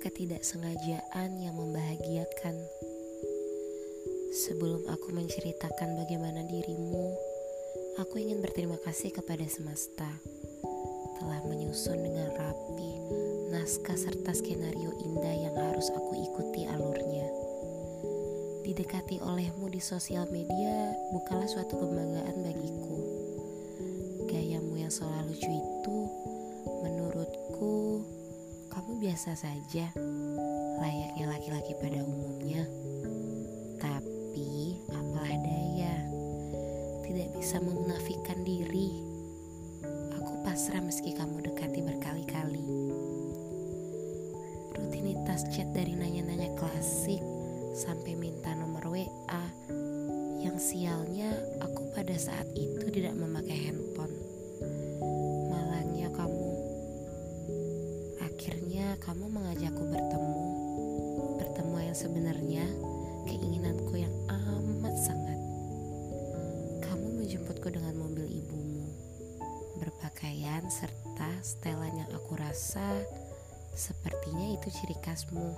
ketidaksengajaan 0.00 1.36
yang 1.36 1.52
membahagiakan. 1.52 2.56
Sebelum 4.32 4.88
aku 4.88 5.12
menceritakan 5.12 6.00
bagaimana 6.00 6.48
dirimu, 6.48 7.12
aku 8.00 8.24
ingin 8.24 8.40
berterima 8.40 8.80
kasih 8.80 9.12
kepada 9.12 9.44
semesta 9.44 10.08
telah 11.20 11.44
menyusun 11.44 12.00
dengan 12.00 12.32
rapi 12.40 12.92
naskah 13.52 14.00
serta 14.00 14.32
skenario 14.32 14.96
indah 15.04 15.36
yang 15.36 15.56
harus 15.60 15.92
aku 15.92 16.24
ikuti 16.24 16.64
alurnya. 16.64 17.28
Didekati 18.64 19.20
olehmu 19.20 19.68
di 19.68 19.78
sosial 19.84 20.24
media 20.32 20.96
bukanlah 21.12 21.52
suatu 21.52 21.84
kebanggaan 21.84 22.40
bagiku. 22.40 22.96
Gayamu 24.24 24.80
yang 24.80 24.88
selalu 24.88 25.36
lucu 25.36 25.52
biasa 29.14 29.46
saja, 29.46 29.86
layaknya 30.82 31.30
laki-laki 31.30 31.70
pada 31.78 32.02
umumnya. 32.02 32.66
Tapi 33.78 34.82
apalah 34.90 35.38
daya, 35.38 35.94
tidak 37.06 37.30
bisa 37.38 37.62
memunafikan 37.62 38.42
diri. 38.42 38.90
Aku 40.18 40.42
pasrah 40.42 40.82
meski 40.82 41.14
kamu 41.14 41.46
dekati 41.46 41.78
berkali-kali. 41.86 42.66
Rutinitas 44.82 45.46
chat 45.54 45.70
dari 45.70 45.94
nanya-nanya 45.94 46.50
klasik 46.58 47.22
sampai 47.78 48.18
minta 48.18 48.50
nomor 48.58 48.82
WA. 48.90 49.44
Yang 50.42 50.74
sialnya 50.74 51.30
aku 51.62 51.86
pada 51.94 52.18
saat 52.18 52.50
itu 52.58 52.90
tidak 52.90 53.14
memakai 53.14 53.70
handphone 53.70 54.18
kamu 58.94 59.26
mengajakku 59.26 59.84
bertemu, 59.90 60.46
bertemu 61.42 61.76
yang 61.82 61.96
sebenarnya 61.96 62.64
keinginanku 63.26 63.94
yang 63.98 64.14
amat 64.30 64.94
sangat. 64.94 65.38
Kamu 66.86 67.18
menjemputku 67.18 67.74
dengan 67.74 67.98
mobil 67.98 68.30
ibumu, 68.30 68.86
berpakaian 69.82 70.62
serta 70.70 71.26
setelan 71.42 72.06
yang 72.06 72.10
aku 72.14 72.38
rasa 72.38 73.02
sepertinya 73.74 74.54
itu 74.54 74.70
ciri 74.70 74.94
khasmu. 75.02 75.50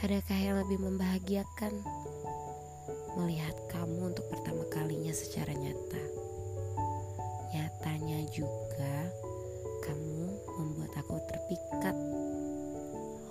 Adakah 0.00 0.38
yang 0.40 0.56
lebih 0.64 0.80
membahagiakan 0.80 1.72
melihat 3.20 3.54
kamu 3.68 4.10
untuk 4.16 4.24
pertama 4.32 4.64
kalinya 4.72 5.12
secara 5.12 5.52
nyata? 5.52 6.02
Nyatanya 7.52 8.24
juga 8.32 9.12
kamu 9.84 10.11
aku 10.96 11.16
terpikat 11.24 11.96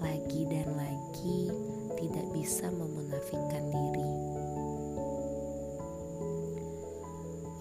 lagi 0.01 0.49
dan 0.49 0.67
lagi 0.73 1.53
tidak 2.01 2.25
bisa 2.33 2.67
memunafikan 2.73 3.63
diri. 3.69 4.09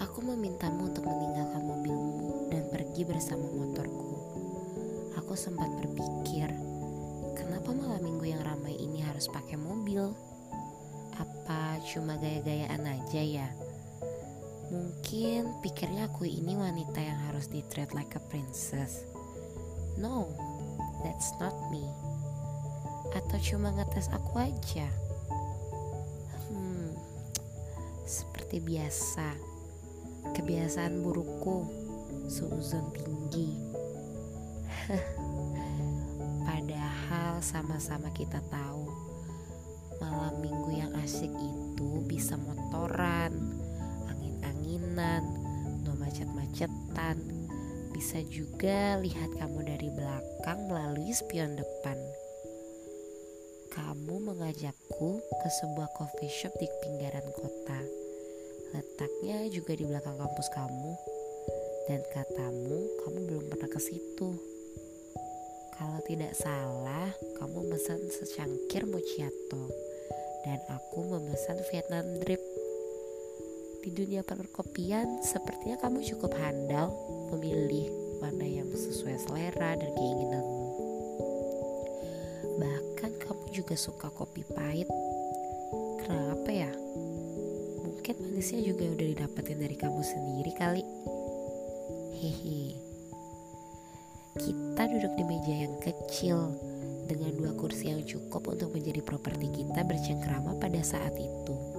Aku 0.01 0.25
memintamu 0.25 0.89
untuk 0.89 1.05
meninggalkan 1.05 1.63
mobilmu 1.65 2.49
dan 2.49 2.65
pergi 2.73 3.05
bersama 3.05 3.45
motorku. 3.45 4.17
Aku 5.21 5.37
sempat 5.37 5.69
berpikir, 5.77 6.49
kenapa 7.37 7.71
malam 7.77 8.01
minggu 8.01 8.33
yang 8.33 8.43
ramai 8.43 8.75
ini 8.81 9.05
harus 9.05 9.29
pakai 9.29 9.61
mobil? 9.61 10.11
Apa 11.21 11.77
cuma 11.85 12.17
gaya-gayaan 12.17 12.89
aja 12.89 13.21
ya? 13.21 13.49
Mungkin 14.71 15.61
pikirnya 15.61 16.09
aku 16.09 16.25
ini 16.31 16.55
wanita 16.55 17.03
yang 17.03 17.19
harus 17.29 17.51
di 17.51 17.61
treat 17.69 17.91
like 17.93 18.15
a 18.17 18.23
princess. 18.31 19.10
No, 20.01 20.33
that's 21.05 21.37
not 21.37 21.53
me. 21.69 21.85
Atau 23.13 23.37
cuma 23.37 23.69
ngetes 23.69 24.09
aku 24.09 24.41
aja. 24.41 24.89
Hmm, 26.49 26.97
seperti 28.09 28.65
biasa. 28.65 29.37
Kebiasaan 30.33 31.05
burukku, 31.05 31.69
seuzon 32.33 32.89
tinggi. 32.97 33.61
Padahal 36.49 37.45
sama-sama 37.45 38.09
kita 38.17 38.41
tahu 38.49 38.89
malam 40.01 40.41
minggu 40.41 40.81
yang 40.81 40.97
asik 41.05 41.29
itu 41.29 42.01
bisa 42.09 42.41
motoran, 42.41 43.37
anginan, 44.41 45.29
no 45.85 45.93
macet-macetan. 46.01 47.40
Bisa 48.01 48.25
juga 48.33 48.97
lihat 48.97 49.29
kamu 49.37 49.61
dari 49.61 49.93
belakang 49.93 50.73
melalui 50.73 51.13
spion 51.13 51.53
depan. 51.53 52.01
Kamu 53.77 54.25
mengajakku 54.25 55.21
ke 55.21 55.49
sebuah 55.61 55.93
coffee 56.01 56.33
shop 56.33 56.49
di 56.57 56.65
pinggiran 56.81 57.29
kota. 57.37 57.77
Letaknya 58.73 59.45
juga 59.53 59.77
di 59.77 59.85
belakang 59.85 60.17
kampus 60.17 60.49
kamu. 60.49 60.93
Dan 61.93 62.01
katamu, 62.09 62.89
kamu 63.05 63.19
belum 63.29 63.45
pernah 63.53 63.69
ke 63.69 63.81
situ. 63.85 64.33
Kalau 65.77 66.01
tidak 66.09 66.33
salah, 66.41 67.13
kamu 67.37 67.69
memesan 67.69 68.01
secangkir 68.09 68.89
macchiato 68.89 69.69
dan 70.49 70.57
aku 70.73 71.05
memesan 71.05 71.61
Vietnam 71.69 72.17
drip 72.25 72.41
di 73.81 73.97
dunia 73.97 74.21
perkopian, 74.21 75.25
sepertinya 75.25 75.81
kamu 75.81 76.05
cukup 76.05 76.37
handal 76.37 76.93
memilih 77.33 77.89
mana 78.21 78.45
yang 78.45 78.69
sesuai 78.69 79.17
selera 79.17 79.73
dan 79.73 79.91
keinginanmu. 79.97 80.69
Bahkan 82.61 83.13
kamu 83.25 83.45
juga 83.57 83.75
suka 83.81 84.13
kopi 84.13 84.45
pahit. 84.53 84.85
Kenapa 86.05 86.51
ya? 86.53 86.69
Mungkin 87.81 88.21
manisnya 88.21 88.61
juga 88.69 88.85
udah 88.85 89.07
didapetin 89.17 89.59
dari 89.65 89.77
kamu 89.81 90.01
sendiri 90.05 90.53
kali. 90.61 90.85
Hehe. 92.21 92.77
Kita 94.37 94.83
duduk 94.93 95.13
di 95.17 95.25
meja 95.25 95.55
yang 95.57 95.81
kecil 95.81 96.53
dengan 97.09 97.33
dua 97.33 97.57
kursi 97.57 97.89
yang 97.89 98.05
cukup 98.05 98.45
untuk 98.45 98.77
menjadi 98.77 99.01
properti 99.01 99.49
kita 99.49 99.81
bercengkrama 99.89 100.61
pada 100.61 100.85
saat 100.85 101.17
itu 101.17 101.70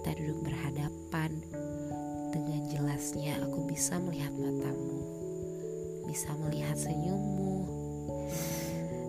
kita 0.00 0.16
duduk 0.16 0.48
berhadapan, 0.48 1.28
dengan 2.32 2.64
jelasnya 2.72 3.36
aku 3.44 3.68
bisa 3.68 4.00
melihat 4.00 4.32
matamu, 4.32 4.96
bisa 6.08 6.32
melihat 6.40 6.72
senyummu. 6.72 7.68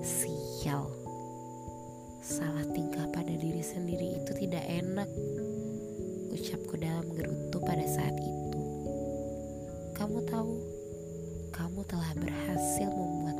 Sial, 0.03 0.83
salah 2.19 2.67
tingkah 2.75 3.07
pada 3.07 3.31
diri 3.31 3.63
sendiri 3.63 4.19
itu 4.19 4.35
tidak 4.35 4.67
enak. 4.67 5.07
Ucapku 6.35 6.75
dalam 6.75 7.07
gerutu 7.15 7.63
pada 7.63 7.87
saat 7.87 8.19
itu. 8.19 8.61
Kamu 9.95 10.27
tahu, 10.27 10.59
kamu 11.55 11.87
telah 11.87 12.11
berhasil 12.19 12.91
membuat 12.91 13.39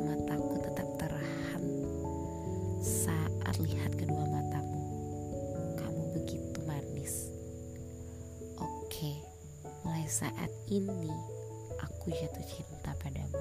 Oke, 8.91 9.23
mulai 9.87 10.03
saat 10.03 10.51
ini 10.67 11.15
aku 11.79 12.11
jatuh 12.11 12.43
cinta 12.43 12.91
padamu. 12.99 13.39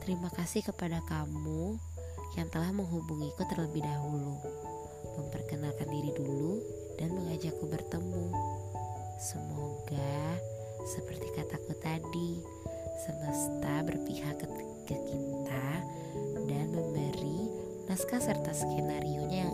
Terima 0.00 0.32
kasih 0.32 0.64
kepada 0.64 1.04
kamu 1.04 1.76
yang 2.32 2.48
telah 2.48 2.72
menghubungiku 2.72 3.44
terlebih 3.44 3.84
dahulu, 3.84 4.40
memperkenalkan 5.20 5.84
diri 5.92 6.16
dulu, 6.16 6.64
dan 6.96 7.12
mengajakku 7.12 7.68
bertemu. 7.68 8.32
Semoga 9.20 10.16
seperti 10.88 11.28
kataku 11.36 11.76
tadi, 11.76 12.40
semesta 13.04 13.84
berpihak 13.84 14.40
ke, 14.88 14.96
kita 14.96 15.68
dan 16.48 16.72
memberi 16.72 17.52
naskah 17.84 18.16
serta 18.16 18.56
skenario 18.56 19.28
yang 19.28 19.52